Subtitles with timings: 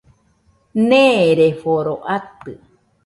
[0.89, 2.53] Neereforo atɨ